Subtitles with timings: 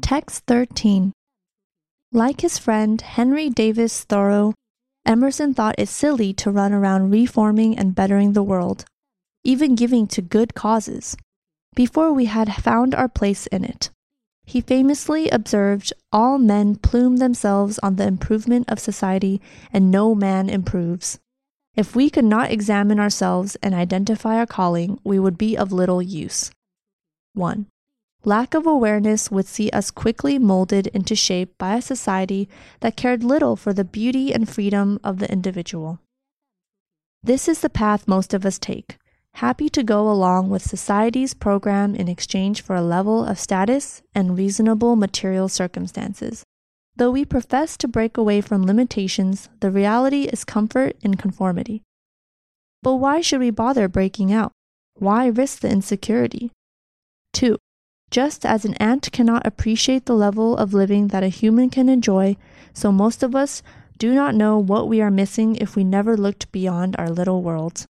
[0.00, 1.12] Text 13.
[2.12, 4.54] Like his friend Henry David Thoreau,
[5.04, 8.84] Emerson thought it silly to run around reforming and bettering the world,
[9.42, 11.16] even giving to good causes,
[11.74, 13.90] before we had found our place in it.
[14.44, 19.40] He famously observed, All men plume themselves on the improvement of society,
[19.72, 21.18] and no man improves.
[21.74, 26.00] If we could not examine ourselves and identify our calling, we would be of little
[26.00, 26.50] use.
[27.34, 27.66] 1.
[28.26, 32.48] Lack of awareness would see us quickly molded into shape by a society
[32.80, 36.00] that cared little for the beauty and freedom of the individual.
[37.22, 38.98] This is the path most of us take,
[39.34, 44.36] happy to go along with society's program in exchange for a level of status and
[44.36, 46.42] reasonable material circumstances.
[46.96, 51.82] Though we profess to break away from limitations, the reality is comfort in conformity.
[52.82, 54.50] But why should we bother breaking out?
[54.94, 56.50] Why risk the insecurity?
[58.10, 58.14] 2.
[58.14, 62.36] Just as an ant cannot appreciate the level of living that a human can enjoy,
[62.72, 63.62] so most of us
[63.98, 67.86] do not know what we are missing if we never looked beyond our little worlds.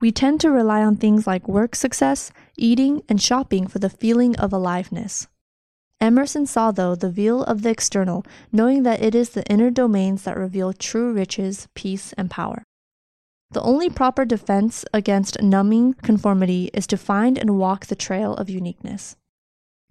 [0.00, 4.36] We tend to rely on things like work success, eating, and shopping for the feeling
[4.36, 5.28] of aliveness.
[6.00, 10.24] Emerson saw, though, the veil of the external, knowing that it is the inner domains
[10.24, 12.62] that reveal true riches, peace, and power.
[13.52, 18.50] The only proper defense against numbing conformity is to find and walk the trail of
[18.50, 19.16] uniqueness.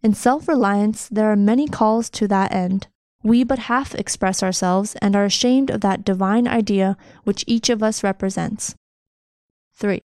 [0.04, 2.88] In self reliance, there are many calls to that end.
[3.24, 7.82] We but half express ourselves and are ashamed of that divine idea which each of
[7.82, 8.76] us represents.
[9.76, 10.02] 3.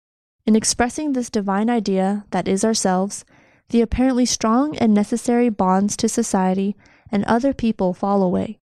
[0.47, 3.25] In expressing this divine idea that is ourselves,
[3.71, 6.77] the apparently strong and necessary bonds to society
[7.11, 8.59] and other people fall away.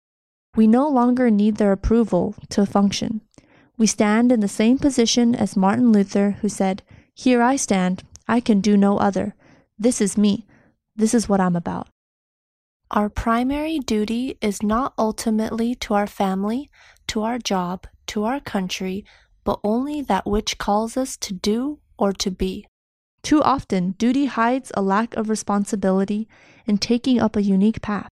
[0.56, 3.22] We no longer need their approval to function.
[3.76, 6.84] We stand in the same position as Martin Luther, who said,
[7.16, 9.34] Here I stand, I can do no other.
[9.80, 10.46] This is me.
[10.96, 11.88] This is what I'm about.
[12.92, 16.70] Our primary duty is not ultimately to our family,
[17.08, 19.04] to our job, to our country,
[19.44, 22.68] but only that which calls us to do or to be.
[23.24, 26.28] Too often, duty hides a lack of responsibility
[26.68, 28.10] in taking up a unique path.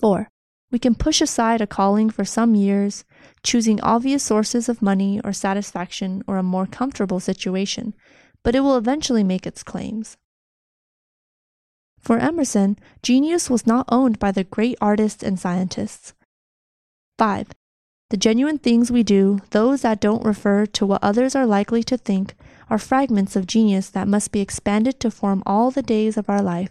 [0.00, 0.28] 4.
[0.70, 3.04] We can push aside a calling for some years,
[3.42, 7.94] choosing obvious sources of money or satisfaction or a more comfortable situation,
[8.44, 10.16] but it will eventually make its claims.
[12.00, 16.14] For Emerson, genius was not owned by the great artists and scientists.
[17.18, 17.48] 5.
[18.08, 21.96] The genuine things we do, those that don't refer to what others are likely to
[21.96, 22.34] think,
[22.68, 26.42] are fragments of genius that must be expanded to form all the days of our
[26.42, 26.70] life.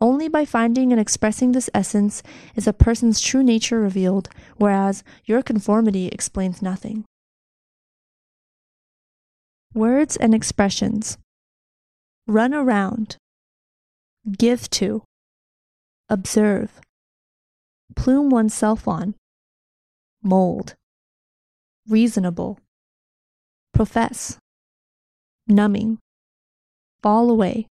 [0.00, 2.22] Only by finding and expressing this essence
[2.54, 7.04] is a person's true nature revealed, whereas your conformity explains nothing.
[9.74, 11.18] Words and expressions.
[12.26, 13.16] Run around
[14.30, 15.02] give to,
[16.08, 16.80] observe,
[17.96, 19.14] plume oneself on,
[20.22, 20.74] mold,
[21.88, 22.58] reasonable,
[23.74, 24.38] profess,
[25.48, 25.98] numbing,
[27.02, 27.66] fall away,